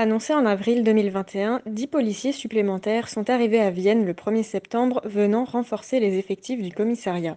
Annoncé 0.00 0.32
en 0.32 0.46
avril 0.46 0.82
2021, 0.82 1.60
10 1.66 1.86
policiers 1.88 2.32
supplémentaires 2.32 3.06
sont 3.06 3.28
arrivés 3.28 3.60
à 3.60 3.68
Vienne 3.68 4.06
le 4.06 4.14
1er 4.14 4.44
septembre, 4.44 5.02
venant 5.04 5.44
renforcer 5.44 6.00
les 6.00 6.16
effectifs 6.16 6.62
du 6.62 6.72
commissariat. 6.72 7.36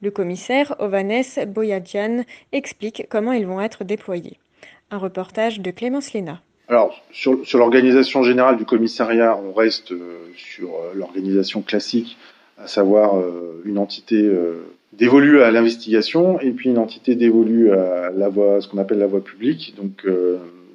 Le 0.00 0.10
commissaire, 0.10 0.74
Ovanes 0.80 1.46
Boyadjian, 1.46 2.24
explique 2.50 3.06
comment 3.08 3.30
ils 3.30 3.46
vont 3.46 3.60
être 3.60 3.84
déployés. 3.84 4.38
Un 4.90 4.98
reportage 4.98 5.60
de 5.60 5.70
Clémence 5.70 6.12
Léna. 6.12 6.42
Alors, 6.66 7.00
sur, 7.12 7.38
l'organisation 7.54 8.24
générale 8.24 8.56
du 8.56 8.64
commissariat, 8.64 9.38
on 9.38 9.52
reste 9.52 9.92
euh, 9.92 10.26
sur 10.34 10.70
euh, 10.70 10.94
l'organisation 10.96 11.62
classique, 11.62 12.18
à 12.58 12.66
savoir 12.66 13.16
euh, 13.16 13.62
une 13.64 13.78
entité 13.78 14.28
dévolue 14.92 15.40
à 15.40 15.52
l'investigation 15.52 16.40
et 16.40 16.50
puis 16.50 16.68
une 16.68 16.78
entité 16.78 17.14
dévolue 17.14 17.70
à 17.70 18.10
la 18.10 18.28
voie, 18.28 18.60
ce 18.60 18.66
qu'on 18.66 18.78
appelle 18.78 18.98
la 18.98 19.06
voie 19.06 19.22
publique. 19.22 19.76
Donc, 19.76 20.04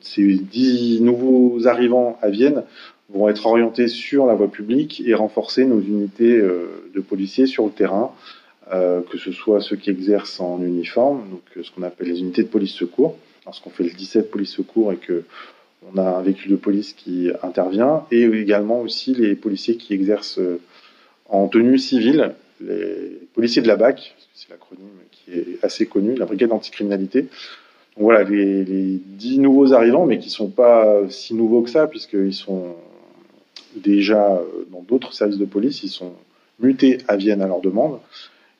ces 0.01 0.35
dix 0.35 1.01
nouveaux 1.01 1.67
arrivants 1.67 2.17
à 2.21 2.29
Vienne 2.29 2.63
vont 3.09 3.29
être 3.29 3.45
orientés 3.45 3.87
sur 3.87 4.25
la 4.25 4.33
voie 4.33 4.51
publique 4.51 5.01
et 5.05 5.13
renforcer 5.13 5.65
nos 5.65 5.79
unités 5.79 6.37
euh, 6.37 6.89
de 6.93 6.99
policiers 6.99 7.45
sur 7.45 7.65
le 7.65 7.71
terrain, 7.71 8.11
euh, 8.73 9.01
que 9.01 9.17
ce 9.17 9.31
soit 9.31 9.61
ceux 9.61 9.77
qui 9.77 9.89
exercent 9.89 10.39
en 10.39 10.61
uniforme, 10.61 11.23
donc 11.29 11.65
ce 11.65 11.71
qu'on 11.71 11.83
appelle 11.83 12.07
les 12.07 12.19
unités 12.19 12.43
de 12.43 12.49
police 12.49 12.73
secours, 12.73 13.17
lorsqu'on 13.45 13.69
fait 13.69 13.83
le 13.83 13.91
17 13.91 14.29
police 14.29 14.51
secours 14.51 14.91
et 14.91 14.97
que 14.97 15.23
on 15.93 15.97
a 15.97 16.17
un 16.17 16.21
véhicule 16.21 16.51
de 16.51 16.57
police 16.57 16.93
qui 16.93 17.29
intervient, 17.43 18.03
et 18.11 18.23
également 18.23 18.81
aussi 18.81 19.13
les 19.13 19.35
policiers 19.35 19.77
qui 19.77 19.93
exercent 19.93 20.39
euh, 20.39 20.59
en 21.29 21.47
tenue 21.47 21.77
civile, 21.77 22.33
les 22.59 23.19
policiers 23.33 23.61
de 23.61 23.67
la 23.67 23.75
BAC, 23.75 24.15
c'est 24.33 24.49
l'acronyme 24.49 24.87
qui 25.11 25.31
est 25.31 25.63
assez 25.63 25.85
connu, 25.85 26.15
la 26.15 26.25
brigade 26.25 26.51
anticriminalité. 26.51 27.27
Voilà, 27.99 28.23
les, 28.23 28.63
les 28.63 28.99
10 29.03 29.39
nouveaux 29.39 29.73
arrivants, 29.73 30.05
mais 30.05 30.19
qui 30.19 30.29
sont 30.29 30.49
pas 30.49 31.01
si 31.09 31.33
nouveaux 31.33 31.63
que 31.63 31.69
ça, 31.69 31.87
puisqu'ils 31.87 32.33
sont 32.33 32.75
déjà 33.75 34.33
euh, 34.33 34.65
dans 34.71 34.81
d'autres 34.81 35.13
services 35.13 35.37
de 35.37 35.45
police, 35.45 35.83
ils 35.83 35.89
sont 35.89 36.13
mutés 36.59 36.99
à 37.07 37.15
Vienne 37.15 37.41
à 37.41 37.47
leur 37.47 37.61
demande. 37.61 37.99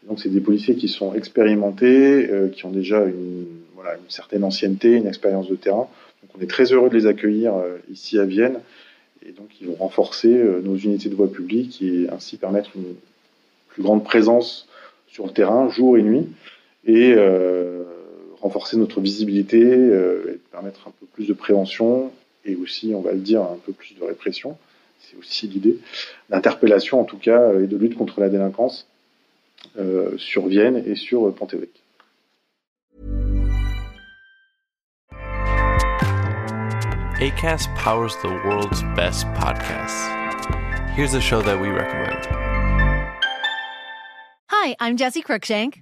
Donc 0.08 0.20
c'est 0.20 0.30
des 0.30 0.40
policiers 0.40 0.76
qui 0.76 0.88
sont 0.88 1.14
expérimentés, 1.14 2.30
euh, 2.30 2.48
qui 2.48 2.66
ont 2.66 2.72
déjà 2.72 3.04
une, 3.04 3.46
voilà, 3.76 3.96
une 3.96 4.10
certaine 4.10 4.44
ancienneté, 4.44 4.94
une 4.94 5.08
expérience 5.08 5.50
de 5.50 5.56
terrain. 5.56 5.88
Donc 6.24 6.32
on 6.38 6.42
est 6.42 6.50
très 6.50 6.72
heureux 6.72 6.90
de 6.90 6.96
les 6.96 7.08
accueillir 7.08 7.56
euh, 7.56 7.78
ici 7.92 8.18
à 8.18 8.26
Vienne. 8.26 8.60
Et 9.28 9.32
donc 9.32 9.50
ils 9.60 9.68
vont 9.68 9.76
renforcer 9.76 10.34
euh, 10.34 10.62
nos 10.64 10.78
unités 10.78 11.10
de 11.10 11.16
voie 11.16 11.32
publique 11.32 11.82
et 11.82 12.08
ainsi 12.10 12.38
permettre 12.38 12.72
une 12.76 12.96
plus 13.70 13.84
grande 13.84 14.04
présence 14.04 14.68
sur 15.08 15.26
le 15.26 15.34
terrain, 15.34 15.70
jour 15.70 15.98
et 15.98 16.04
nuit, 16.04 16.28
et 16.86 17.16
renforcer 18.42 18.78
notre 18.78 19.02
visibilité 19.02 19.64
euh, 19.64 20.34
et 20.36 20.40
permettre 20.52 20.88
un 20.88 20.92
peu 21.00 21.06
plus 21.06 21.28
de 21.28 21.34
prévention 21.34 22.12
et 22.46 22.56
aussi, 22.56 22.94
on 22.96 23.02
va 23.02 23.12
le 23.12 23.20
dire, 23.20 23.42
un 23.42 23.58
peu 23.66 23.74
plus 23.74 23.96
de 23.96 24.04
répression. 24.04 24.58
C'est 25.00 25.18
aussi 25.18 25.48
l'idée 25.48 25.78
d'interpellation 26.30 27.00
en 27.00 27.04
tout 27.04 27.18
cas 27.18 27.40
euh, 27.40 27.64
et 27.64 27.68
de 27.68 27.78
lutte 27.78 27.96
contre 27.96 28.20
la 28.20 28.30
délinquance 28.30 28.88
euh, 29.78 30.18
sur 30.18 30.48
Vienne 30.48 30.84
et 30.86 30.96
sur 30.96 31.34
Panthéorique. 31.34 31.84
ACAST 37.20 37.68
powers 37.76 38.16
the 38.22 38.30
world's 38.46 38.84
best 38.96 39.26
podcasts. 39.34 40.08
Here's 40.96 41.16
a 41.16 41.22
show 41.22 41.42
that 41.42 41.60
we 41.60 41.70
recommend. 41.70 42.28
Hi, 44.50 44.76
I'm 44.80 44.98
Jesse 44.98 45.24
Cruikshank. 45.24 45.82